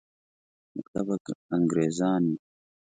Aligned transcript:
مطلب 1.07 1.23
انګریزان 1.55 2.21
وي. 2.29 2.35